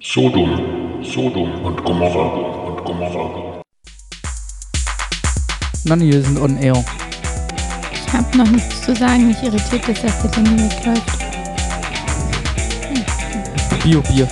Sodom, 0.00 1.02
Sodom 1.02 1.64
und 1.64 1.82
Gomorra 1.82 2.26
und 2.68 2.84
Gomorra. 2.84 3.62
Nani, 5.84 6.12
wir 6.12 6.22
sind 6.22 6.38
on 6.38 6.58
air. 6.58 6.84
Ich 7.92 8.12
habe 8.12 8.36
noch 8.36 8.46
nichts 8.50 8.82
zu 8.82 8.94
sagen. 8.94 9.28
Mich 9.28 9.42
irritiert 9.42 9.88
es, 9.88 10.02
dass 10.02 10.22
der 10.22 10.30
Termin 10.32 10.70
wegläuft. 10.70 11.18
Bio-Bier. 13.82 14.28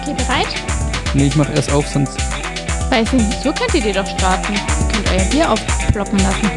Okay, 0.00 0.14
bereit? 0.16 0.48
Nee, 1.14 1.26
ich 1.26 1.36
mach 1.36 1.50
erst 1.50 1.72
auf, 1.72 1.86
sonst 1.88 2.16
Weiß 2.90 3.12
nicht, 3.12 3.42
so 3.42 3.52
könnt 3.52 3.74
ihr 3.74 3.82
die 3.82 3.92
doch 3.92 4.06
starten. 4.06 4.52
Ihr 4.54 4.92
könnt 4.92 5.10
euer 5.10 5.24
Bier 5.30 5.50
aufploppen 5.50 6.18
lassen. 6.18 6.50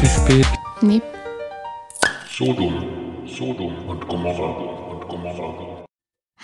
zu 0.00 0.06
spät. 0.06 0.46
Nee. 0.82 1.00
Sodom, 2.30 2.84
Sodom 3.26 3.88
und 3.88 4.06
Gomorra. 4.06 4.85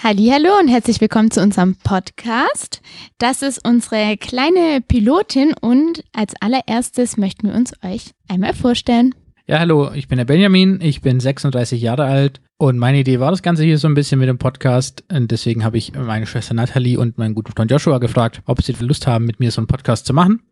Hallo 0.04 0.58
und 0.60 0.66
herzlich 0.66 1.00
willkommen 1.00 1.30
zu 1.30 1.40
unserem 1.40 1.76
Podcast. 1.76 2.82
Das 3.18 3.40
ist 3.40 3.64
unsere 3.64 4.16
kleine 4.16 4.80
Pilotin 4.80 5.54
und 5.60 6.02
als 6.12 6.34
allererstes 6.40 7.16
möchten 7.16 7.46
wir 7.46 7.54
uns 7.54 7.72
euch 7.84 8.10
einmal 8.26 8.52
vorstellen. 8.52 9.14
Ja, 9.46 9.60
hallo, 9.60 9.92
ich 9.94 10.08
bin 10.08 10.18
der 10.18 10.24
Benjamin, 10.24 10.80
ich 10.80 11.02
bin 11.02 11.20
36 11.20 11.80
Jahre 11.80 12.02
alt 12.02 12.40
und 12.58 12.78
meine 12.78 12.98
Idee 12.98 13.20
war 13.20 13.30
das 13.30 13.42
Ganze 13.42 13.62
hier 13.62 13.78
so 13.78 13.86
ein 13.86 13.94
bisschen 13.94 14.18
mit 14.18 14.28
dem 14.28 14.38
Podcast 14.38 15.04
und 15.08 15.30
deswegen 15.30 15.62
habe 15.62 15.78
ich 15.78 15.92
meine 15.94 16.26
Schwester 16.26 16.54
Nathalie 16.54 16.98
und 16.98 17.16
meinen 17.16 17.36
guten 17.36 17.52
Freund 17.52 17.70
Joshua 17.70 17.98
gefragt, 17.98 18.42
ob 18.46 18.60
sie 18.60 18.74
Lust 18.80 19.06
haben, 19.06 19.24
mit 19.24 19.38
mir 19.38 19.52
so 19.52 19.60
einen 19.60 19.68
Podcast 19.68 20.06
zu 20.06 20.14
machen, 20.14 20.42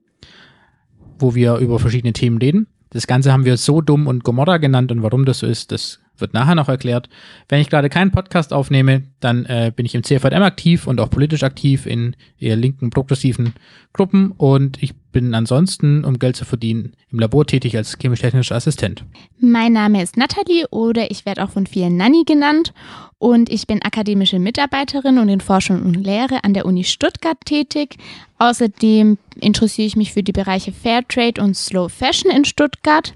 wo 1.19 1.35
wir 1.35 1.57
über 1.57 1.81
verschiedene 1.81 2.13
Themen 2.13 2.39
reden. 2.39 2.69
Das 2.91 3.09
Ganze 3.09 3.33
haben 3.33 3.45
wir 3.45 3.57
so 3.57 3.81
dumm 3.81 4.07
und 4.07 4.23
Gomorra 4.23 4.59
genannt 4.59 4.93
und 4.93 5.03
warum 5.03 5.25
das 5.25 5.41
so 5.41 5.49
ist, 5.49 5.73
das 5.73 5.99
wird 6.21 6.35
nachher 6.35 6.55
noch 6.55 6.69
erklärt. 6.69 7.09
Wenn 7.49 7.61
ich 7.61 7.71
gerade 7.71 7.89
keinen 7.89 8.11
Podcast 8.11 8.53
aufnehme, 8.53 9.03
dann 9.21 9.47
äh, 9.47 9.73
bin 9.75 9.87
ich 9.87 9.95
im 9.95 10.03
CVM 10.03 10.43
aktiv 10.43 10.87
und 10.87 11.01
auch 11.01 11.11
politisch 11.11 11.43
aktiv 11.43 11.87
in 11.87 12.17
eher 12.39 12.57
linken, 12.57 12.91
progressiven 12.91 13.55
Gruppen 13.93 14.33
und 14.33 14.83
ich 14.83 14.95
bin 15.13 15.35
ansonsten, 15.35 16.05
um 16.05 16.19
Geld 16.19 16.37
zu 16.37 16.45
verdienen, 16.45 16.93
im 17.11 17.19
Labor 17.19 17.45
tätig 17.45 17.77
als 17.77 17.99
chemisch-technischer 17.99 18.55
Assistent. 18.55 19.05
Mein 19.41 19.73
Name 19.73 20.03
ist 20.03 20.17
Nathalie 20.17 20.69
oder 20.71 21.11
ich 21.11 21.27
werde 21.27 21.43
auch 21.43 21.51
von 21.51 21.67
vielen 21.67 21.97
Nanny 21.97 22.23
genannt 22.25 22.73
und 23.19 23.51
ich 23.51 23.67
bin 23.67 23.83
akademische 23.83 24.39
Mitarbeiterin 24.39 25.19
und 25.19 25.29
in 25.29 25.41
Forschung 25.41 25.83
und 25.83 25.95
Lehre 25.95 26.45
an 26.45 26.55
der 26.55 26.65
Uni 26.65 26.85
Stuttgart 26.85 27.39
tätig. 27.45 27.97
Außerdem 28.39 29.19
interessiere 29.41 29.87
ich 29.87 29.97
mich 29.97 30.13
für 30.13 30.23
die 30.23 30.33
Bereiche 30.33 30.73
Fairtrade 30.73 31.43
und 31.43 31.57
Slow 31.57 31.89
Fashion 31.89 32.31
in 32.31 32.45
Stuttgart, 32.45 33.15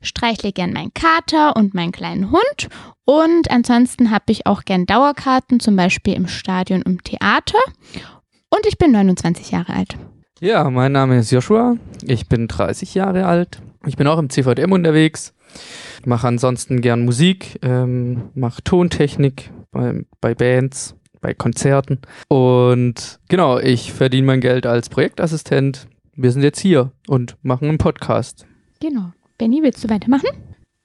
streichle 0.00 0.52
gern 0.52 0.72
meinen 0.72 0.94
Kater 0.94 1.56
und 1.56 1.74
meinen 1.74 1.92
kleinen 1.92 2.30
Hund 2.30 2.68
und 3.04 3.50
ansonsten 3.50 4.10
habe 4.10 4.32
ich 4.32 4.46
auch 4.46 4.64
gern 4.64 4.86
Dauerkarten, 4.86 5.60
zum 5.60 5.76
Beispiel 5.76 6.14
im 6.14 6.28
Stadion 6.28 6.82
und 6.82 6.92
im 6.92 7.04
Theater 7.04 7.58
und 8.50 8.66
ich 8.66 8.78
bin 8.78 8.92
29 8.92 9.50
Jahre 9.50 9.74
alt. 9.74 9.96
Ja, 10.40 10.68
mein 10.68 10.92
Name 10.92 11.18
ist 11.18 11.30
Joshua. 11.30 11.76
Ich 12.02 12.28
bin 12.28 12.48
30 12.48 12.94
Jahre 12.94 13.26
alt. 13.26 13.62
Ich 13.86 13.96
bin 13.96 14.06
auch 14.06 14.18
im 14.18 14.30
CVM 14.30 14.72
unterwegs. 14.72 15.32
Mache 16.04 16.28
ansonsten 16.28 16.80
gern 16.80 17.04
Musik, 17.04 17.58
ähm, 17.62 18.30
mache 18.34 18.62
Tontechnik 18.62 19.50
bei, 19.70 20.04
bei 20.20 20.34
Bands, 20.34 20.96
bei 21.24 21.32
Konzerten. 21.32 22.00
Und 22.28 23.18
genau, 23.28 23.58
ich 23.58 23.94
verdiene 23.94 24.26
mein 24.26 24.40
Geld 24.42 24.66
als 24.66 24.90
Projektassistent. 24.90 25.88
Wir 26.14 26.30
sind 26.30 26.42
jetzt 26.42 26.60
hier 26.60 26.92
und 27.08 27.36
machen 27.42 27.66
einen 27.66 27.78
Podcast. 27.78 28.46
Genau. 28.78 29.12
Benny, 29.38 29.62
willst 29.62 29.82
du 29.82 29.88
weitermachen? 29.88 30.28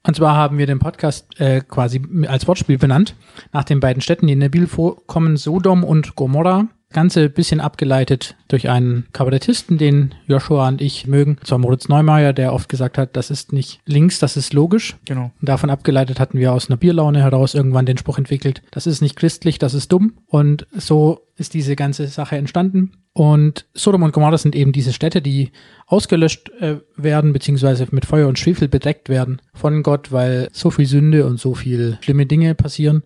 Und 0.07 0.15
zwar 0.15 0.37
haben 0.37 0.57
wir 0.57 0.65
den 0.65 0.79
Podcast 0.79 1.39
äh, 1.41 1.59
quasi 1.59 2.01
als 2.25 2.47
Wortspiel 2.47 2.77
benannt, 2.77 3.15
nach 3.51 3.65
den 3.65 3.81
beiden 3.81 4.01
Städten, 4.01 4.27
die 4.27 4.33
in 4.33 4.39
der 4.39 4.47
Bibel 4.47 4.67
vorkommen, 4.67 5.35
Sodom 5.35 5.83
und 5.83 6.15
Gomorra. 6.15 6.69
Ganze 6.91 7.29
bisschen 7.29 7.59
abgeleitet 7.59 8.35
durch 8.47 8.67
einen 8.67 9.05
Kabarettisten, 9.13 9.77
den 9.77 10.15
Joshua 10.25 10.67
und 10.67 10.81
ich 10.81 11.05
mögen. 11.05 11.37
Und 11.37 11.45
zwar 11.45 11.59
Moritz 11.59 11.87
Neumeier, 11.87 12.33
der 12.33 12.51
oft 12.51 12.67
gesagt 12.67 12.97
hat, 12.97 13.15
das 13.15 13.29
ist 13.29 13.53
nicht 13.53 13.79
links, 13.85 14.17
das 14.17 14.35
ist 14.38 14.53
logisch. 14.53 14.97
Genau. 15.05 15.31
Und 15.39 15.49
davon 15.49 15.69
abgeleitet 15.69 16.19
hatten 16.19 16.39
wir 16.39 16.51
aus 16.51 16.69
einer 16.69 16.78
Bierlaune 16.78 17.22
heraus 17.22 17.53
irgendwann 17.53 17.85
den 17.85 17.97
Spruch 17.99 18.17
entwickelt, 18.17 18.63
das 18.72 18.88
ist 18.88 19.01
nicht 19.01 19.16
christlich, 19.16 19.59
das 19.59 19.75
ist 19.75 19.91
dumm. 19.91 20.13
Und 20.25 20.66
so 20.75 21.28
ist 21.35 21.53
diese 21.53 21.75
ganze 21.75 22.07
Sache 22.07 22.38
entstanden. 22.38 22.94
Und 23.13 23.66
Sodom 23.73 24.03
und 24.03 24.13
Gomorra 24.13 24.38
sind 24.38 24.55
eben 24.55 24.72
diese 24.72 24.94
Städte, 24.94 25.22
die 25.22 25.51
ausgelöscht 25.88 26.49
äh, 26.59 26.78
werden, 26.95 27.33
beziehungsweise 27.33 27.88
mit 27.91 28.05
Feuer 28.05 28.28
und 28.28 28.39
Schwefel 28.39 28.67
bedeckt 28.67 29.09
werden 29.09 29.41
von 29.53 29.83
Gott, 29.83 30.11
weil 30.11 30.49
so 30.53 30.72
viel 30.72 30.85
Sünde 30.85 31.25
und 31.25 31.39
so 31.39 31.53
viel 31.53 31.97
schlimme 32.01 32.25
Dinge 32.25 32.55
passieren. 32.55 33.03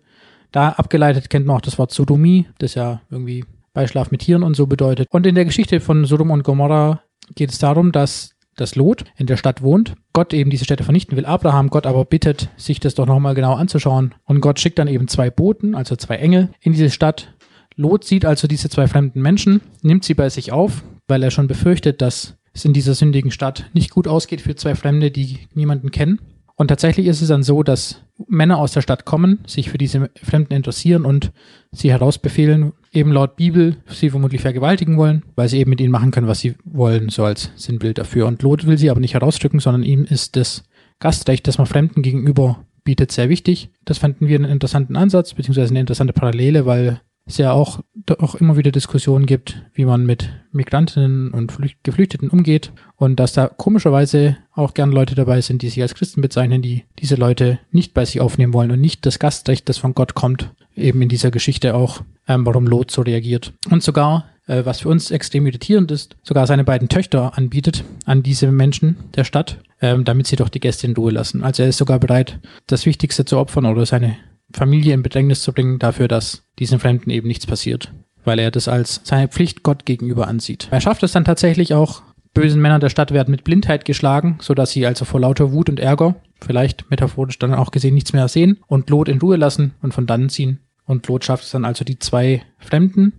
Da 0.52 0.68
abgeleitet 0.68 1.30
kennt 1.30 1.46
man 1.46 1.56
auch 1.56 1.62
das 1.62 1.78
Wort 1.78 1.90
Sodomie, 1.90 2.46
das 2.58 2.74
ja 2.74 3.02
irgendwie 3.10 3.44
Beischlaf 3.74 4.10
mit 4.10 4.22
Tieren 4.22 4.42
und 4.42 4.56
so 4.56 4.66
bedeutet. 4.66 5.08
Und 5.10 5.26
in 5.26 5.34
der 5.34 5.44
Geschichte 5.44 5.80
von 5.80 6.06
Sodom 6.06 6.30
und 6.30 6.44
Gomorra 6.44 7.02
geht 7.34 7.50
es 7.50 7.58
darum, 7.58 7.92
dass 7.92 8.30
das 8.56 8.76
Lot 8.76 9.04
in 9.16 9.26
der 9.26 9.36
Stadt 9.36 9.62
wohnt, 9.62 9.94
Gott 10.12 10.32
eben 10.32 10.48
diese 10.48 10.64
Städte 10.64 10.84
vernichten 10.84 11.16
will, 11.16 11.26
Abraham 11.26 11.70
Gott 11.70 11.86
aber 11.86 12.04
bittet, 12.04 12.50
sich 12.56 12.80
das 12.80 12.94
doch 12.94 13.06
nochmal 13.06 13.34
genau 13.34 13.54
anzuschauen. 13.54 14.14
Und 14.24 14.40
Gott 14.40 14.60
schickt 14.60 14.78
dann 14.78 14.88
eben 14.88 15.08
zwei 15.08 15.28
Boten, 15.28 15.74
also 15.74 15.96
zwei 15.96 16.16
Engel, 16.16 16.50
in 16.60 16.72
diese 16.72 16.90
Stadt. 16.90 17.34
Lot 17.76 18.04
sieht 18.04 18.24
also 18.24 18.46
diese 18.46 18.70
zwei 18.70 18.86
fremden 18.86 19.20
Menschen, 19.20 19.60
nimmt 19.82 20.04
sie 20.04 20.14
bei 20.14 20.28
sich 20.30 20.52
auf, 20.52 20.84
weil 21.08 21.22
er 21.22 21.32
schon 21.32 21.48
befürchtet, 21.48 22.00
dass 22.00 22.36
es 22.52 22.64
in 22.64 22.72
dieser 22.72 22.94
sündigen 22.94 23.32
Stadt 23.32 23.68
nicht 23.72 23.90
gut 23.90 24.06
ausgeht 24.06 24.40
für 24.40 24.54
zwei 24.54 24.76
Fremde, 24.76 25.10
die 25.10 25.40
niemanden 25.54 25.90
kennen. 25.90 26.20
Und 26.56 26.68
tatsächlich 26.68 27.06
ist 27.06 27.20
es 27.20 27.28
dann 27.28 27.42
so, 27.42 27.62
dass 27.64 28.02
Männer 28.28 28.58
aus 28.58 28.72
der 28.72 28.80
Stadt 28.80 29.04
kommen, 29.04 29.40
sich 29.46 29.70
für 29.70 29.78
diese 29.78 30.08
Fremden 30.22 30.54
interessieren 30.54 31.04
und 31.04 31.32
sie 31.72 31.90
herausbefehlen, 31.90 32.72
eben 32.92 33.10
laut 33.10 33.34
Bibel 33.34 33.76
sie 33.88 34.10
vermutlich 34.10 34.40
vergewaltigen 34.40 34.96
wollen, 34.96 35.24
weil 35.34 35.48
sie 35.48 35.58
eben 35.58 35.70
mit 35.70 35.80
ihnen 35.80 35.90
machen 35.90 36.12
können, 36.12 36.28
was 36.28 36.38
sie 36.38 36.54
wollen, 36.64 37.08
so 37.08 37.24
als 37.24 37.50
Sinnbild 37.56 37.98
dafür. 37.98 38.26
Und 38.26 38.42
Lot 38.42 38.66
will 38.66 38.78
sie 38.78 38.90
aber 38.90 39.00
nicht 39.00 39.14
herausdrücken, 39.14 39.58
sondern 39.58 39.82
ihm 39.82 40.04
ist 40.04 40.36
das 40.36 40.62
Gastrecht, 41.00 41.48
das 41.48 41.58
man 41.58 41.66
Fremden 41.66 42.02
gegenüber 42.02 42.64
bietet, 42.84 43.10
sehr 43.10 43.28
wichtig. 43.28 43.70
Das 43.84 43.98
fanden 43.98 44.28
wir 44.28 44.36
einen 44.36 44.50
interessanten 44.50 44.94
Ansatz, 44.94 45.34
beziehungsweise 45.34 45.70
eine 45.70 45.80
interessante 45.80 46.12
Parallele, 46.12 46.66
weil 46.66 47.00
es 47.26 47.38
ja 47.38 47.52
auch, 47.52 47.80
auch 48.18 48.34
immer 48.34 48.56
wieder 48.56 48.70
Diskussionen 48.70 49.24
gibt, 49.24 49.62
wie 49.72 49.86
man 49.86 50.04
mit 50.04 50.28
Migrantinnen 50.52 51.30
und 51.30 51.52
Flücht 51.52 51.82
Geflüchteten 51.82 52.28
umgeht 52.28 52.72
und 52.96 53.16
dass 53.18 53.32
da 53.32 53.48
komischerweise 53.48 54.36
auch 54.52 54.74
gern 54.74 54.92
Leute 54.92 55.14
dabei 55.14 55.40
sind, 55.40 55.62
die 55.62 55.68
sich 55.70 55.80
als 55.80 55.94
Christen 55.94 56.20
bezeichnen, 56.20 56.60
die 56.60 56.84
diese 56.98 57.16
Leute 57.16 57.58
nicht 57.70 57.94
bei 57.94 58.04
sich 58.04 58.20
aufnehmen 58.20 58.52
wollen 58.52 58.70
und 58.70 58.80
nicht 58.80 59.06
das 59.06 59.18
Gastrecht, 59.18 59.68
das 59.68 59.78
von 59.78 59.94
Gott 59.94 60.14
kommt, 60.14 60.50
eben 60.76 61.00
in 61.00 61.08
dieser 61.08 61.30
Geschichte 61.30 61.74
auch, 61.74 62.02
ähm, 62.28 62.44
warum 62.44 62.66
Lot 62.66 62.90
so 62.90 63.00
reagiert. 63.00 63.54
Und 63.70 63.82
sogar, 63.82 64.26
äh, 64.46 64.64
was 64.66 64.80
für 64.80 64.90
uns 64.90 65.10
extrem 65.10 65.46
irritierend 65.46 65.90
ist, 65.90 66.16
sogar 66.22 66.46
seine 66.46 66.64
beiden 66.64 66.90
Töchter 66.90 67.38
anbietet 67.38 67.84
an 68.04 68.22
diese 68.22 68.52
Menschen 68.52 68.96
der 69.16 69.24
Stadt, 69.24 69.60
ähm, 69.80 70.04
damit 70.04 70.26
sie 70.26 70.36
doch 70.36 70.50
die 70.50 70.60
Gäste 70.60 70.86
in 70.86 70.94
Ruhe 70.94 71.12
lassen. 71.12 71.42
Also 71.42 71.62
er 71.62 71.70
ist 71.70 71.78
sogar 71.78 71.98
bereit, 71.98 72.38
das 72.66 72.84
Wichtigste 72.84 73.24
zu 73.24 73.38
opfern 73.38 73.64
oder 73.64 73.86
seine 73.86 74.16
Familie 74.54 74.94
in 74.94 75.02
Bedrängnis 75.02 75.42
zu 75.42 75.52
bringen 75.52 75.78
dafür, 75.78 76.06
dass 76.06 76.44
diesen 76.58 76.78
Fremden 76.78 77.10
eben 77.10 77.26
nichts 77.26 77.46
passiert, 77.46 77.92
weil 78.24 78.38
er 78.38 78.50
das 78.50 78.68
als 78.68 79.00
seine 79.02 79.28
Pflicht 79.28 79.64
Gott 79.64 79.84
gegenüber 79.84 80.28
ansieht. 80.28 80.68
Er 80.70 80.80
schafft 80.80 81.02
es 81.02 81.12
dann 81.12 81.24
tatsächlich 81.24 81.74
auch, 81.74 82.02
bösen 82.34 82.62
Männer 82.62 82.78
der 82.78 82.88
Stadt 82.88 83.12
werden 83.12 83.32
mit 83.32 83.42
Blindheit 83.42 83.84
geschlagen, 83.84 84.38
sodass 84.40 84.70
sie 84.70 84.86
also 84.86 85.04
vor 85.04 85.20
lauter 85.20 85.52
Wut 85.52 85.68
und 85.68 85.80
Ärger, 85.80 86.14
vielleicht 86.40 86.88
metaphorisch 86.88 87.38
dann 87.38 87.52
auch 87.52 87.72
gesehen, 87.72 87.94
nichts 87.94 88.12
mehr 88.12 88.28
sehen 88.28 88.60
und 88.68 88.90
Lot 88.90 89.08
in 89.08 89.18
Ruhe 89.18 89.36
lassen 89.36 89.74
und 89.82 89.92
von 89.92 90.06
dann 90.06 90.28
ziehen. 90.28 90.60
Und 90.86 91.08
Lot 91.08 91.24
schafft 91.24 91.44
es 91.44 91.50
dann 91.50 91.64
also 91.64 91.84
die 91.84 91.98
zwei 91.98 92.42
Fremden, 92.58 93.12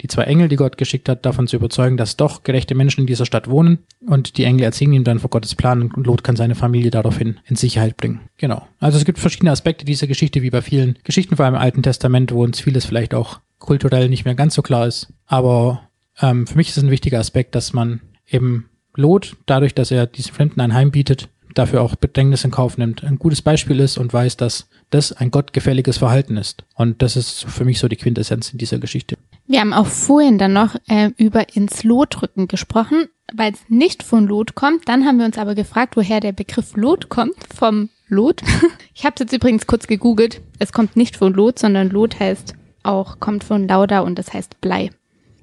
die 0.00 0.08
zwei 0.08 0.24
Engel, 0.24 0.48
die 0.48 0.56
Gott 0.56 0.78
geschickt 0.78 1.08
hat, 1.08 1.24
davon 1.24 1.46
zu 1.46 1.56
überzeugen, 1.56 1.96
dass 1.96 2.16
doch 2.16 2.42
gerechte 2.42 2.74
Menschen 2.74 3.02
in 3.02 3.06
dieser 3.06 3.26
Stadt 3.26 3.48
wohnen. 3.48 3.78
Und 4.06 4.36
die 4.36 4.44
Engel 4.44 4.64
erzählen 4.64 4.92
ihm 4.92 5.04
dann 5.04 5.20
vor 5.20 5.30
Gottes 5.30 5.54
Plan 5.54 5.82
und 5.82 6.06
Lot 6.06 6.24
kann 6.24 6.36
seine 6.36 6.54
Familie 6.54 6.90
daraufhin 6.90 7.38
in 7.46 7.56
Sicherheit 7.56 7.96
bringen. 7.96 8.20
Genau. 8.38 8.66
Also 8.80 8.98
es 8.98 9.04
gibt 9.04 9.18
verschiedene 9.18 9.52
Aspekte 9.52 9.84
dieser 9.84 10.06
Geschichte, 10.06 10.42
wie 10.42 10.50
bei 10.50 10.62
vielen 10.62 10.98
Geschichten, 11.04 11.36
vor 11.36 11.44
allem 11.44 11.54
im 11.54 11.60
Alten 11.60 11.82
Testament, 11.82 12.32
wo 12.32 12.42
uns 12.42 12.60
vieles 12.60 12.84
vielleicht 12.84 13.14
auch 13.14 13.40
kulturell 13.58 14.08
nicht 14.08 14.24
mehr 14.24 14.34
ganz 14.34 14.54
so 14.54 14.62
klar 14.62 14.86
ist. 14.86 15.12
Aber 15.26 15.88
ähm, 16.20 16.46
für 16.46 16.56
mich 16.56 16.68
ist 16.68 16.78
es 16.78 16.82
ein 16.82 16.90
wichtiger 16.90 17.20
Aspekt, 17.20 17.54
dass 17.54 17.72
man 17.72 18.00
eben 18.28 18.68
Lot, 18.94 19.36
dadurch, 19.46 19.74
dass 19.74 19.90
er 19.90 20.06
diesen 20.06 20.34
Fremden 20.34 20.60
ein 20.60 20.74
Heim 20.74 20.90
bietet, 20.90 21.28
dafür 21.54 21.82
auch 21.82 21.96
Bedrängnis 21.96 22.44
in 22.44 22.50
Kauf 22.50 22.78
nimmt, 22.78 23.04
ein 23.04 23.18
gutes 23.18 23.42
Beispiel 23.42 23.80
ist 23.80 23.98
und 23.98 24.12
weiß, 24.12 24.36
dass 24.36 24.68
das 24.90 25.12
ein 25.12 25.30
gottgefälliges 25.30 25.98
Verhalten 25.98 26.36
ist. 26.36 26.64
Und 26.74 27.02
das 27.02 27.16
ist 27.16 27.44
für 27.44 27.64
mich 27.64 27.78
so 27.78 27.88
die 27.88 27.96
Quintessenz 27.96 28.50
in 28.50 28.58
dieser 28.58 28.78
Geschichte. 28.78 29.16
Wir 29.52 29.60
haben 29.60 29.74
auch 29.74 29.86
vorhin 29.86 30.38
dann 30.38 30.54
noch 30.54 30.76
äh, 30.88 31.10
über 31.18 31.54
ins 31.54 31.84
Lot 31.84 32.22
rücken 32.22 32.48
gesprochen, 32.48 33.10
weil 33.34 33.52
es 33.52 33.58
nicht 33.68 34.02
von 34.02 34.26
Lot 34.26 34.54
kommt. 34.54 34.88
Dann 34.88 35.04
haben 35.04 35.18
wir 35.18 35.26
uns 35.26 35.36
aber 35.36 35.54
gefragt, 35.54 35.94
woher 35.94 36.20
der 36.20 36.32
Begriff 36.32 36.74
Lot 36.74 37.10
kommt. 37.10 37.34
Vom 37.54 37.90
Lot. 38.08 38.40
Ich 38.94 39.04
habe 39.04 39.12
es 39.16 39.20
jetzt 39.20 39.32
übrigens 39.34 39.66
kurz 39.66 39.86
gegoogelt. 39.86 40.40
Es 40.58 40.72
kommt 40.72 40.96
nicht 40.96 41.18
von 41.18 41.34
Lot, 41.34 41.58
sondern 41.58 41.90
Lot 41.90 42.18
heißt 42.18 42.54
auch, 42.82 43.20
kommt 43.20 43.44
von 43.44 43.68
Lauda 43.68 44.00
und 44.00 44.18
das 44.18 44.32
heißt 44.32 44.58
Blei. 44.62 44.90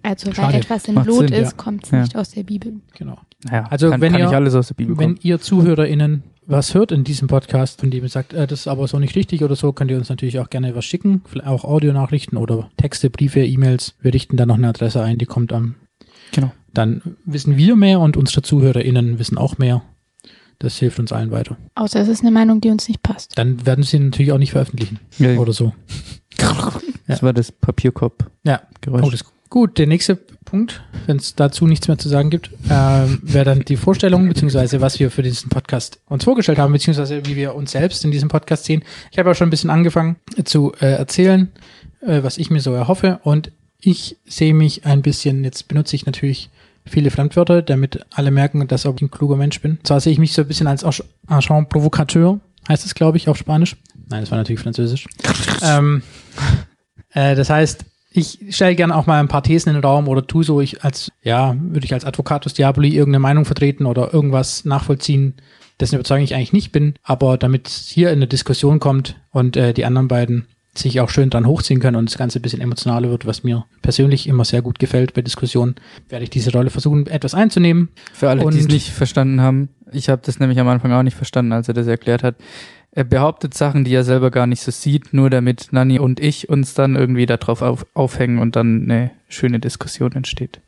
Also 0.09 0.31
Schade. 0.33 0.53
weil 0.53 0.59
etwas 0.61 0.87
in 0.87 0.95
Macht 0.95 1.07
Lot 1.07 1.19
Sinn, 1.27 1.33
ja. 1.33 1.39
ist, 1.39 1.57
kommt 1.57 1.83
es 1.85 1.91
Ja. 1.91 2.01
nicht 2.01 2.15
aus 2.15 2.31
der 2.31 2.43
Bibel. 2.43 2.73
Genau. 2.97 3.17
Ja, 3.51 3.65
Also 3.69 3.89
kann, 3.89 4.01
wenn 4.01 4.11
kann 4.13 4.21
ihr- 4.21 4.29
alles 4.31 4.55
aus 4.55 4.67
der 4.67 4.75
Bibel 4.75 4.97
Wenn 4.97 5.15
kommen. 5.15 5.19
ihr 5.21 5.39
ZuhörerInnen 5.39 6.23
was 6.51 6.73
hört 6.73 6.91
in 6.91 7.03
diesem 7.03 7.27
Podcast, 7.27 7.79
von 7.79 7.91
dem 7.91 8.01
ihr 8.03 8.09
sagt, 8.09 8.33
äh, 8.33 8.47
das 8.47 8.61
ist 8.61 8.67
aber 8.67 8.87
so 8.87 8.97
nicht 8.97 9.15
richtig 9.15 9.43
oder 9.43 9.55
so, 9.55 9.71
könnt 9.71 9.91
ihr 9.91 9.97
uns 9.97 10.09
natürlich 10.09 10.39
auch 10.39 10.49
gerne 10.49 10.73
was 10.75 10.83
schicken. 10.83 11.21
Vielleicht 11.25 11.47
auch 11.47 11.63
Audionachrichten 11.63 12.39
oder 12.39 12.71
Texte, 12.75 13.11
Briefe, 13.11 13.41
E-Mails. 13.45 13.93
Wir 14.01 14.11
richten 14.15 14.35
dann 14.35 14.47
noch 14.47 14.55
eine 14.57 14.69
Adresse 14.69 15.03
ein, 15.03 15.19
die 15.19 15.27
kommt 15.27 15.53
am. 15.53 15.75
Genau. 16.31 16.51
Dann 16.73 17.03
wissen 17.23 17.55
wir 17.55 17.75
mehr 17.75 17.99
und 17.99 18.17
unsere 18.17 18.41
ZuhörerInnen 18.41 19.19
wissen 19.19 19.37
auch 19.37 19.59
mehr. 19.59 19.83
Das 20.57 20.77
hilft 20.77 20.99
uns 20.99 21.11
allen 21.11 21.29
weiter. 21.29 21.55
Außer 21.75 21.99
es 22.01 22.07
ist 22.07 22.21
eine 22.21 22.31
Meinung, 22.31 22.61
die 22.61 22.69
uns 22.71 22.87
nicht 22.87 23.03
passt. 23.03 23.37
Dann 23.37 23.63
werden 23.67 23.83
sie 23.83 23.99
natürlich 23.99 24.31
auch 24.31 24.37
nicht 24.39 24.51
veröffentlichen 24.53 24.99
Ja, 25.19 25.35
oder 25.37 25.53
so. 25.53 25.71
das 27.07 27.21
war 27.23 27.33
das 27.33 27.51
Papierkorb-Geräusch. 27.51 29.01
Ja. 29.01 29.07
Oh, 29.07 29.09
das 29.11 29.23
gut. 29.49 29.77
Der 29.77 29.87
nächste 29.87 30.15
Punkt, 30.15 30.81
wenn 31.05 31.17
es 31.17 31.35
dazu 31.35 31.67
nichts 31.67 31.87
mehr 31.87 31.97
zu 31.97 32.09
sagen 32.09 32.29
gibt, 32.29 32.49
ähm, 32.69 33.19
wäre 33.21 33.45
dann 33.45 33.61
die 33.61 33.77
Vorstellung, 33.77 34.27
beziehungsweise 34.27 34.81
was 34.81 34.99
wir 34.99 35.11
für 35.11 35.21
diesen 35.23 35.49
Podcast 35.49 35.99
uns 36.07 36.23
vorgestellt 36.23 36.57
haben, 36.59 36.73
beziehungsweise 36.73 37.25
wie 37.25 37.35
wir 37.35 37.55
uns 37.55 37.71
selbst 37.71 38.03
in 38.03 38.11
diesem 38.11 38.29
Podcast 38.29 38.65
sehen. 38.65 38.83
Ich 39.11 39.19
habe 39.19 39.29
auch 39.31 39.35
schon 39.35 39.47
ein 39.47 39.51
bisschen 39.51 39.69
angefangen 39.69 40.15
zu 40.45 40.73
äh, 40.79 40.93
erzählen, 40.93 41.51
äh, 42.01 42.23
was 42.23 42.37
ich 42.37 42.49
mir 42.49 42.61
so 42.61 42.73
erhoffe. 42.73 43.19
Und 43.23 43.51
ich 43.79 44.17
sehe 44.25 44.53
mich 44.53 44.85
ein 44.85 45.01
bisschen, 45.01 45.43
jetzt 45.43 45.67
benutze 45.67 45.95
ich 45.95 46.05
natürlich 46.05 46.49
viele 46.85 47.11
Fremdwörter, 47.11 47.61
damit 47.61 47.99
alle 48.09 48.31
merken, 48.31 48.67
dass 48.67 48.85
ich 48.85 49.01
ein 49.01 49.11
kluger 49.11 49.35
Mensch 49.35 49.61
bin. 49.61 49.77
Zwar 49.83 49.99
sehe 49.99 50.11
ich 50.13 50.19
mich 50.19 50.33
so 50.33 50.41
ein 50.41 50.47
bisschen 50.47 50.67
als 50.67 50.83
Ag- 50.83 51.03
Agent 51.27 51.69
Provocateur, 51.69 52.39
heißt 52.67 52.85
es, 52.85 52.95
glaube 52.95 53.17
ich, 53.17 53.29
auf 53.29 53.37
Spanisch. 53.37 53.75
Nein, 54.09 54.21
das 54.21 54.31
war 54.31 54.37
natürlich 54.39 54.61
Französisch. 54.61 55.05
ähm, 55.61 56.01
äh, 57.11 57.35
das 57.35 57.49
heißt, 57.51 57.85
ich 58.11 58.39
stelle 58.49 58.75
gerne 58.75 58.95
auch 58.95 59.05
mal 59.05 59.19
ein 59.19 59.27
paar 59.27 59.43
Thesen 59.43 59.69
in 59.69 59.75
den 59.75 59.83
Raum 59.83 60.07
oder 60.07 60.25
tu 60.25 60.43
so, 60.43 60.61
ich 60.61 60.83
als, 60.83 61.11
ja, 61.21 61.55
würde 61.59 61.85
ich 61.85 61.93
als 61.93 62.05
Advocatus 62.05 62.53
Diaboli 62.53 62.89
irgendeine 62.89 63.19
Meinung 63.19 63.45
vertreten 63.45 63.85
oder 63.85 64.13
irgendwas 64.13 64.65
nachvollziehen, 64.65 65.35
dessen 65.79 65.95
Überzeugung 65.95 66.23
ich 66.23 66.35
eigentlich 66.35 66.53
nicht 66.53 66.71
bin, 66.71 66.95
aber 67.03 67.37
damit 67.37 67.67
es 67.67 67.87
hier 67.87 68.09
in 68.09 68.17
eine 68.17 68.27
Diskussion 68.27 68.79
kommt 68.79 69.15
und 69.31 69.55
äh, 69.55 69.73
die 69.73 69.85
anderen 69.85 70.07
beiden 70.07 70.47
sich 70.75 70.99
auch 71.01 71.09
schön 71.09 71.29
dran 71.29 71.45
hochziehen 71.45 71.79
können 71.79 71.97
und 71.97 72.09
das 72.09 72.17
Ganze 72.17 72.39
ein 72.39 72.41
bisschen 72.41 72.61
emotionaler 72.61 73.09
wird, 73.09 73.25
was 73.25 73.43
mir 73.43 73.65
persönlich 73.81 74.27
immer 74.27 74.45
sehr 74.45 74.61
gut 74.61 74.79
gefällt 74.79 75.13
bei 75.13 75.21
Diskussionen, 75.21 75.75
werde 76.07 76.23
ich 76.23 76.29
diese 76.29 76.51
Rolle 76.51 76.69
versuchen, 76.69 77.07
etwas 77.07 77.33
einzunehmen. 77.33 77.89
Für 78.13 78.29
alle, 78.29 78.47
die 78.49 78.59
es 78.59 78.67
nicht 78.67 78.89
verstanden 78.89 79.41
haben, 79.41 79.69
ich 79.91 80.09
habe 80.09 80.21
das 80.23 80.39
nämlich 80.39 80.59
am 80.59 80.67
Anfang 80.67 80.91
auch 80.91 81.03
nicht 81.03 81.17
verstanden, 81.17 81.51
als 81.53 81.67
er 81.67 81.73
das 81.73 81.87
erklärt 81.87 82.23
hat. 82.23 82.35
Er 82.91 83.03
behauptet 83.03 83.53
Sachen, 83.53 83.83
die 83.83 83.93
er 83.93 84.03
selber 84.03 84.31
gar 84.31 84.47
nicht 84.47 84.61
so 84.61 84.71
sieht, 84.71 85.13
nur 85.13 85.29
damit 85.29 85.69
Nanni 85.71 85.99
und 85.99 86.19
ich 86.19 86.49
uns 86.49 86.73
dann 86.73 86.95
irgendwie 86.95 87.25
darauf 87.25 87.61
auf, 87.61 87.85
aufhängen 87.93 88.39
und 88.39 88.55
dann 88.55 88.83
eine 88.83 89.11
schöne 89.29 89.59
Diskussion 89.59 90.11
entsteht. 90.13 90.59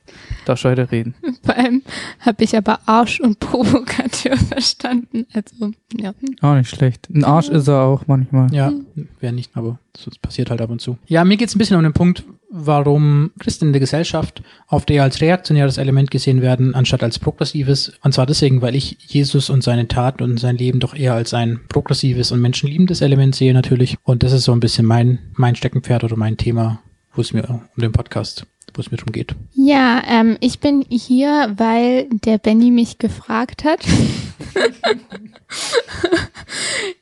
Darfst 0.45 0.63
du 0.63 0.69
heute 0.69 0.91
reden? 0.91 1.15
Vor 1.43 1.57
allem 1.57 1.81
habe 2.19 2.43
ich 2.43 2.55
aber 2.55 2.79
Arsch 2.85 3.19
und 3.19 3.39
Provokateur 3.39 4.37
verstanden. 4.49 5.25
Also, 5.33 5.71
ja. 5.97 6.13
Auch 6.41 6.55
nicht 6.55 6.69
schlecht. 6.69 7.09
Ein 7.09 7.23
Arsch 7.23 7.49
ist 7.49 7.67
er 7.67 7.81
auch 7.81 8.07
manchmal. 8.07 8.53
Ja, 8.53 8.71
wäre 9.19 9.33
nicht, 9.33 9.51
aber 9.55 9.79
das 9.93 10.17
passiert 10.17 10.49
halt 10.49 10.61
ab 10.61 10.69
und 10.69 10.81
zu. 10.81 10.97
Ja, 11.07 11.25
mir 11.25 11.37
geht 11.37 11.49
es 11.49 11.55
ein 11.55 11.59
bisschen 11.59 11.77
um 11.77 11.83
den 11.83 11.93
Punkt, 11.93 12.23
warum 12.49 13.31
Christen 13.39 13.67
in 13.67 13.73
der 13.73 13.79
Gesellschaft 13.79 14.43
oft 14.67 14.89
eher 14.91 15.03
als 15.03 15.21
reaktionäres 15.21 15.77
Element 15.77 16.11
gesehen 16.11 16.41
werden, 16.41 16.75
anstatt 16.75 17.01
als 17.01 17.17
progressives. 17.17 17.93
Und 18.03 18.13
zwar 18.13 18.25
deswegen, 18.25 18.61
weil 18.61 18.75
ich 18.75 18.97
Jesus 18.99 19.49
und 19.49 19.63
seine 19.63 19.87
Taten 19.87 20.23
und 20.23 20.39
sein 20.39 20.57
Leben 20.57 20.79
doch 20.79 20.93
eher 20.93 21.13
als 21.13 21.33
ein 21.33 21.61
progressives 21.69 22.31
und 22.31 22.41
menschenliebendes 22.41 23.01
Element 23.01 23.35
sehe 23.35 23.53
natürlich. 23.53 23.97
Und 24.03 24.23
das 24.23 24.33
ist 24.33 24.43
so 24.43 24.51
ein 24.51 24.59
bisschen 24.59 24.85
mein, 24.85 25.19
mein 25.33 25.55
Steckenpferd 25.55 26.03
oder 26.03 26.17
mein 26.17 26.37
Thema, 26.37 26.81
wo 27.13 27.21
es 27.21 27.33
mir 27.33 27.49
um 27.49 27.81
den 27.81 27.93
Podcast, 27.93 28.45
wo 28.73 28.81
es 28.81 28.91
mir 28.91 28.97
drum 28.97 29.11
geht. 29.11 29.35
Ja, 29.53 30.01
ähm, 30.07 30.37
ich 30.39 30.59
bin 30.59 30.85
hier, 30.89 31.53
weil 31.57 32.07
der 32.09 32.37
Benny 32.37 32.71
mich 32.71 32.97
gefragt 32.97 33.63
hat. 33.63 33.79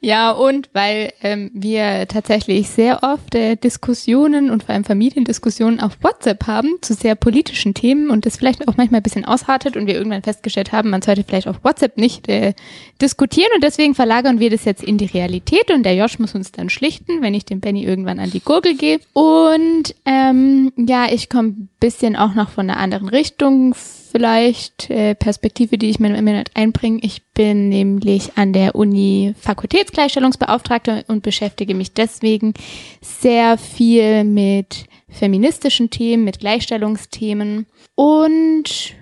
ja, 0.01 0.31
und 0.31 0.69
weil 0.74 1.12
ähm, 1.21 1.51
wir 1.54 2.07
tatsächlich 2.07 2.69
sehr 2.69 3.04
oft 3.04 3.36
äh, 3.36 3.56
Diskussionen 3.56 4.50
und 4.50 4.63
vor 4.63 4.74
allem 4.74 4.83
Familiendiskussionen 4.83 5.80
auf 5.80 5.98
WhatsApp 6.01 6.48
haben 6.48 6.77
zu 6.81 6.94
sehr 6.94 7.16
politischen 7.16 7.74
Themen 7.74 8.10
und 8.10 8.25
das 8.25 8.38
vielleicht 8.38 8.68
auch 8.68 8.77
manchmal 8.77 9.00
ein 9.00 9.04
bisschen 9.04 9.25
aushartet 9.25 9.77
und 9.77 9.88
wir 9.88 9.95
irgendwann 9.95 10.24
festgestellt 10.24 10.72
haben, 10.72 10.89
man 10.89 11.01
sollte 11.01 11.24
vielleicht 11.24 11.48
auf 11.48 11.63
WhatsApp 11.63 11.98
nicht 11.98 12.27
äh, 12.27 12.54
diskutieren 13.01 13.51
und 13.56 13.63
deswegen 13.63 13.95
verlagern 13.95 14.39
wir 14.39 14.50
das 14.50 14.65
jetzt 14.65 14.83
in 14.83 14.98
die 14.98 15.06
Realität 15.06 15.72
und 15.72 15.83
der 15.83 15.95
Josh 15.95 16.19
muss 16.19 16.36
uns 16.36 16.51
dann 16.51 16.69
schlichten, 16.69 17.22
wenn 17.22 17.33
ich 17.33 17.45
dem 17.45 17.60
Benny 17.60 17.83
irgendwann 17.83 18.19
an 18.19 18.31
die 18.31 18.42
Gurgel 18.42 18.75
gehe. 18.75 19.00
Und 19.13 19.95
ähm, 20.06 20.72
ja, 20.75 21.07
ich 21.12 21.30
komme 21.30 21.58
bisschen 21.79 22.15
auch 22.15 22.33
noch 22.35 22.50
von 22.50 22.69
einer 22.69 22.79
anderen 22.79 23.09
Richtung, 23.09 23.73
vielleicht 23.73 24.89
äh, 24.89 25.15
Perspektive, 25.15 25.77
die 25.77 25.89
ich 25.89 26.00
mir 26.00 26.09
im 26.09 26.15
Internet 26.15 26.51
einbringe. 26.56 27.00
Ich 27.01 27.23
bin 27.33 27.69
nämlich 27.69 28.38
an 28.38 28.53
der 28.53 28.75
Uni 28.75 29.33
Fakultätsgleichstellungsbeauftragte 29.39 31.06
und 31.07 31.23
beschäftige 31.23 31.75
mich 31.75 31.94
deswegen 31.94 32.53
sehr 33.01 33.57
viel 33.57 34.23
mit 34.23 34.85
feministischen 35.09 35.89
Themen, 35.89 36.23
mit 36.23 36.39
Gleichstellungsthemen 36.39 37.65
und 37.95 38.95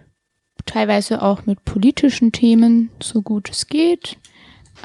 teilweise 0.66 1.22
auch 1.22 1.46
mit 1.46 1.64
politischen 1.66 2.32
Themen, 2.32 2.90
so 3.02 3.22
gut 3.22 3.50
es 3.50 3.68
geht. 3.68 4.18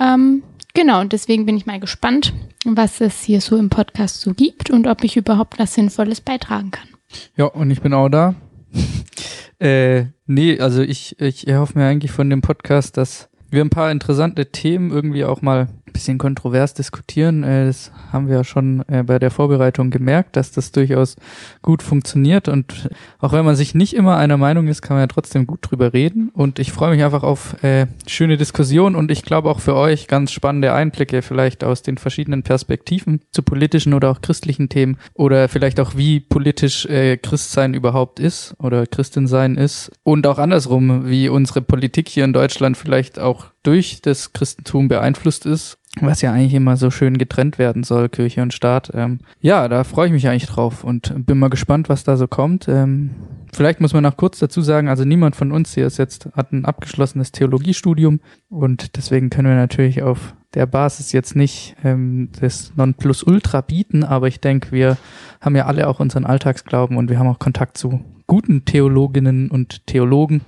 Ähm, 0.00 0.42
genau, 0.74 1.00
und 1.00 1.12
deswegen 1.12 1.46
bin 1.46 1.56
ich 1.56 1.66
mal 1.66 1.80
gespannt, 1.80 2.32
was 2.64 3.00
es 3.00 3.22
hier 3.22 3.40
so 3.40 3.56
im 3.56 3.68
Podcast 3.68 4.20
so 4.20 4.32
gibt 4.34 4.70
und 4.70 4.86
ob 4.86 5.04
ich 5.04 5.16
überhaupt 5.16 5.58
was 5.58 5.74
Sinnvolles 5.74 6.20
beitragen 6.20 6.70
kann. 6.70 6.91
Ja, 7.36 7.46
und 7.46 7.70
ich 7.70 7.80
bin 7.80 7.94
auch 7.94 8.08
da. 8.08 8.34
äh, 9.58 10.06
nee, 10.26 10.58
also 10.58 10.82
ich, 10.82 11.20
ich 11.20 11.46
erhoffe 11.46 11.78
mir 11.78 11.86
eigentlich 11.86 12.12
von 12.12 12.30
dem 12.30 12.40
Podcast, 12.40 12.96
dass 12.96 13.28
wir 13.50 13.62
ein 13.62 13.70
paar 13.70 13.90
interessante 13.90 14.50
Themen 14.50 14.90
irgendwie 14.90 15.24
auch 15.24 15.42
mal 15.42 15.68
bisschen 15.92 16.18
kontrovers 16.18 16.74
diskutieren. 16.74 17.42
Äh, 17.42 17.66
das 17.66 17.92
haben 18.12 18.28
wir 18.28 18.36
ja 18.36 18.44
schon 18.44 18.84
äh, 18.88 19.02
bei 19.02 19.18
der 19.18 19.30
Vorbereitung 19.30 19.90
gemerkt, 19.90 20.36
dass 20.36 20.50
das 20.52 20.72
durchaus 20.72 21.16
gut 21.62 21.82
funktioniert. 21.82 22.48
Und 22.48 22.88
auch 23.18 23.32
wenn 23.32 23.44
man 23.44 23.56
sich 23.56 23.74
nicht 23.74 23.94
immer 23.94 24.16
einer 24.16 24.36
Meinung 24.36 24.68
ist, 24.68 24.82
kann 24.82 24.96
man 24.96 25.02
ja 25.02 25.06
trotzdem 25.06 25.46
gut 25.46 25.60
drüber 25.62 25.92
reden. 25.92 26.30
Und 26.34 26.58
ich 26.58 26.72
freue 26.72 26.94
mich 26.94 27.04
einfach 27.04 27.22
auf 27.22 27.62
äh, 27.62 27.86
schöne 28.06 28.36
Diskussionen 28.36 28.96
und 28.96 29.10
ich 29.10 29.22
glaube 29.22 29.50
auch 29.50 29.60
für 29.60 29.74
euch 29.74 30.08
ganz 30.08 30.32
spannende 30.32 30.72
Einblicke 30.72 31.22
vielleicht 31.22 31.64
aus 31.64 31.82
den 31.82 31.98
verschiedenen 31.98 32.42
Perspektiven 32.42 33.20
zu 33.30 33.42
politischen 33.42 33.94
oder 33.94 34.10
auch 34.10 34.20
christlichen 34.20 34.68
Themen 34.68 34.98
oder 35.14 35.48
vielleicht 35.48 35.80
auch 35.80 35.96
wie 35.96 36.20
politisch 36.20 36.86
Christsein 37.22 37.74
überhaupt 37.74 38.20
ist 38.20 38.54
oder 38.58 38.86
Christin 38.86 39.26
sein 39.26 39.56
ist 39.56 39.92
und 40.02 40.26
auch 40.26 40.38
andersrum, 40.38 41.08
wie 41.08 41.28
unsere 41.28 41.62
Politik 41.62 42.08
hier 42.08 42.24
in 42.24 42.32
Deutschland 42.32 42.76
vielleicht 42.76 43.18
auch 43.18 43.46
durch 43.62 44.02
das 44.02 44.32
Christentum 44.32 44.88
beeinflusst 44.88 45.46
ist, 45.46 45.78
was 46.00 46.22
ja 46.22 46.32
eigentlich 46.32 46.54
immer 46.54 46.76
so 46.76 46.90
schön 46.90 47.18
getrennt 47.18 47.58
werden 47.58 47.82
soll, 47.84 48.08
Kirche 48.08 48.42
und 48.42 48.54
Staat. 48.54 48.90
Ähm, 48.94 49.18
ja, 49.40 49.68
da 49.68 49.84
freue 49.84 50.06
ich 50.06 50.12
mich 50.12 50.26
eigentlich 50.26 50.46
drauf 50.46 50.84
und 50.84 51.26
bin 51.26 51.38
mal 51.38 51.50
gespannt, 51.50 51.88
was 51.88 52.02
da 52.02 52.16
so 52.16 52.26
kommt. 52.26 52.66
Ähm, 52.66 53.10
vielleicht 53.52 53.80
muss 53.80 53.92
man 53.92 54.02
noch 54.02 54.16
kurz 54.16 54.38
dazu 54.38 54.62
sagen, 54.62 54.88
also 54.88 55.04
niemand 55.04 55.36
von 55.36 55.52
uns 55.52 55.74
hier 55.74 55.86
ist 55.86 55.98
jetzt, 55.98 56.30
hat 56.34 56.52
ein 56.52 56.64
abgeschlossenes 56.64 57.32
Theologiestudium 57.32 58.20
und 58.48 58.96
deswegen 58.96 59.28
können 59.28 59.48
wir 59.48 59.56
natürlich 59.56 60.02
auf 60.02 60.34
der 60.54 60.66
Basis 60.66 61.12
jetzt 61.12 61.36
nicht 61.36 61.76
ähm, 61.84 62.30
das 62.40 62.72
Nonplusultra 62.74 63.60
bieten, 63.60 64.02
aber 64.02 64.28
ich 64.28 64.40
denke, 64.40 64.72
wir 64.72 64.96
haben 65.40 65.56
ja 65.56 65.66
alle 65.66 65.88
auch 65.88 66.00
unseren 66.00 66.24
Alltagsglauben 66.24 66.96
und 66.96 67.10
wir 67.10 67.18
haben 67.18 67.28
auch 67.28 67.38
Kontakt 67.38 67.76
zu 67.76 68.00
guten 68.26 68.64
Theologinnen 68.64 69.50
und 69.50 69.86
Theologen, 69.86 70.40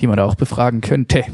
die 0.00 0.06
man 0.06 0.18
da 0.18 0.24
auch 0.24 0.34
befragen 0.34 0.82
könnte 0.82 1.24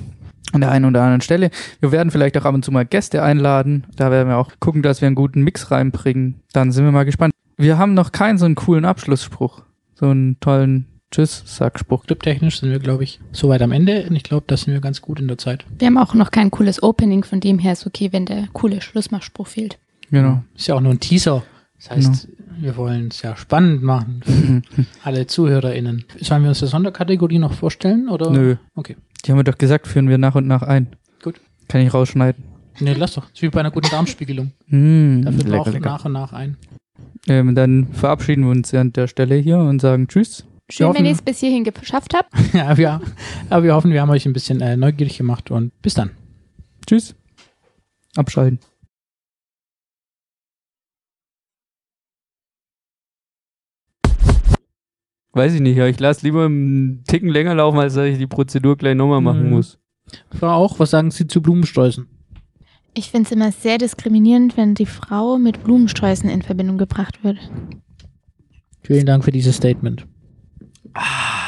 an 0.52 0.60
der 0.60 0.70
einen 0.70 0.84
oder 0.84 1.02
anderen 1.02 1.20
Stelle. 1.20 1.50
Wir 1.80 1.92
werden 1.92 2.10
vielleicht 2.10 2.36
auch 2.38 2.44
ab 2.44 2.54
und 2.54 2.64
zu 2.64 2.72
mal 2.72 2.84
Gäste 2.84 3.22
einladen. 3.22 3.86
Da 3.96 4.10
werden 4.10 4.28
wir 4.28 4.36
auch 4.36 4.50
gucken, 4.60 4.82
dass 4.82 5.00
wir 5.00 5.06
einen 5.06 5.16
guten 5.16 5.42
Mix 5.42 5.70
reinbringen. 5.70 6.40
Dann 6.52 6.72
sind 6.72 6.84
wir 6.84 6.92
mal 6.92 7.04
gespannt. 7.04 7.32
Wir 7.56 7.78
haben 7.78 7.94
noch 7.94 8.12
keinen 8.12 8.38
so 8.38 8.46
einen 8.46 8.54
coolen 8.54 8.84
Abschlussspruch. 8.84 9.62
So 9.94 10.06
einen 10.06 10.40
tollen 10.40 10.86
Tschüss-Sackspruch. 11.10 12.04
Skripttechnisch 12.04 12.60
sind 12.60 12.70
wir, 12.70 12.78
glaube 12.78 13.04
ich, 13.04 13.20
soweit 13.32 13.62
am 13.62 13.72
Ende 13.72 14.06
und 14.08 14.16
ich 14.16 14.22
glaube, 14.22 14.44
da 14.46 14.56
sind 14.56 14.72
wir 14.72 14.80
ganz 14.80 15.02
gut 15.02 15.20
in 15.20 15.28
der 15.28 15.38
Zeit. 15.38 15.64
Wir 15.78 15.86
haben 15.86 15.98
auch 15.98 16.14
noch 16.14 16.30
kein 16.30 16.50
cooles 16.50 16.82
Opening, 16.82 17.24
von 17.24 17.40
dem 17.40 17.58
her 17.58 17.72
ist 17.72 17.86
okay, 17.86 18.12
wenn 18.12 18.26
der 18.26 18.48
coole 18.52 18.80
Schlussmachspruch 18.80 19.48
fehlt. 19.48 19.78
Genau. 20.10 20.42
Ist 20.56 20.68
ja 20.68 20.76
auch 20.76 20.80
nur 20.80 20.92
ein 20.92 21.00
Teaser. 21.00 21.42
Das 21.76 21.90
heißt, 21.90 22.28
wir 22.58 22.76
wollen 22.76 23.08
es 23.08 23.22
ja 23.22 23.36
spannend 23.36 23.82
machen 23.82 24.20
für 24.24 24.84
alle 25.02 25.26
ZuhörerInnen. 25.26 26.04
Sollen 26.20 26.42
wir 26.42 26.50
uns 26.50 26.60
die 26.60 26.66
Sonderkategorie 26.66 27.38
noch 27.38 27.54
vorstellen? 27.54 28.08
Oder? 28.08 28.30
Nö. 28.30 28.56
Okay. 28.74 28.96
Die 29.24 29.30
haben 29.30 29.38
wir 29.38 29.44
doch 29.44 29.58
gesagt, 29.58 29.86
führen 29.86 30.08
wir 30.08 30.18
nach 30.18 30.34
und 30.34 30.46
nach 30.46 30.62
ein. 30.62 30.96
Gut. 31.22 31.40
Kann 31.68 31.80
ich 31.82 31.92
rausschneiden. 31.92 32.44
Nee, 32.80 32.94
lass 32.94 33.14
doch. 33.14 33.24
Das 33.26 33.32
ist 33.34 33.42
wie 33.42 33.48
bei 33.50 33.60
einer 33.60 33.70
guten 33.70 33.90
Darmspiegelung. 33.90 34.52
Mm, 34.68 35.22
Da 35.22 35.32
führen 35.32 35.46
wir 35.52 35.60
auch 35.60 35.66
lecker, 35.66 35.78
lecker. 35.78 35.90
nach 35.90 36.04
und 36.06 36.12
nach 36.12 36.32
ein. 36.32 36.56
Ähm, 37.28 37.54
dann 37.54 37.88
verabschieden 37.92 38.44
wir 38.44 38.50
uns 38.50 38.72
an 38.72 38.92
der 38.92 39.06
Stelle 39.06 39.34
hier 39.36 39.58
und 39.58 39.80
sagen 39.80 40.08
Tschüss. 40.08 40.44
Schön, 40.70 40.86
hoffen- 40.86 40.98
wenn 40.98 41.04
ihr 41.04 41.12
es 41.12 41.20
bis 41.22 41.40
hierhin 41.40 41.64
geschafft 41.64 42.14
habt. 42.14 42.32
ja, 42.54 42.76
wir, 42.76 43.00
aber 43.50 43.62
wir 43.64 43.74
hoffen, 43.74 43.92
wir 43.92 44.00
haben 44.00 44.10
euch 44.10 44.24
ein 44.24 44.32
bisschen 44.32 44.60
äh, 44.60 44.76
neugierig 44.76 45.18
gemacht 45.18 45.50
und 45.50 45.72
bis 45.82 45.94
dann. 45.94 46.10
Tschüss. 46.86 47.14
Abschalten. 48.16 48.58
Weiß 55.32 55.54
ich 55.54 55.60
nicht, 55.60 55.76
ja, 55.76 55.86
ich 55.86 56.00
lasse 56.00 56.26
lieber 56.26 56.46
einen 56.46 57.04
Ticken 57.04 57.28
länger 57.28 57.54
laufen, 57.54 57.78
als 57.78 57.94
dass 57.94 58.06
ich 58.06 58.18
die 58.18 58.26
Prozedur 58.26 58.76
gleich 58.76 58.96
nochmal 58.96 59.20
machen 59.20 59.44
Mhm. 59.44 59.50
muss. 59.50 59.78
Frau 60.36 60.48
auch, 60.48 60.78
was 60.80 60.90
sagen 60.90 61.10
Sie 61.12 61.26
zu 61.26 61.40
Blumensträußen? 61.40 62.06
Ich 62.94 63.10
finde 63.12 63.26
es 63.26 63.32
immer 63.32 63.52
sehr 63.52 63.78
diskriminierend, 63.78 64.56
wenn 64.56 64.74
die 64.74 64.86
Frau 64.86 65.38
mit 65.38 65.62
Blumensträußen 65.62 66.28
in 66.28 66.42
Verbindung 66.42 66.78
gebracht 66.78 67.22
wird. 67.22 67.38
Vielen 68.82 69.06
Dank 69.06 69.24
für 69.24 69.30
dieses 69.30 69.54
Statement. 69.56 70.04
Ah, 70.94 71.39